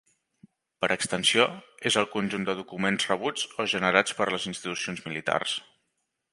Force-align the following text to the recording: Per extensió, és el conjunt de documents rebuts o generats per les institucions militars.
Per 0.83 0.87
extensió, 0.95 1.45
és 1.91 1.97
el 2.01 2.09
conjunt 2.15 2.49
de 2.49 2.57
documents 2.61 3.07
rebuts 3.11 3.47
o 3.65 3.69
generats 3.77 4.19
per 4.23 4.31
les 4.33 4.51
institucions 4.55 5.07
militars. 5.11 5.59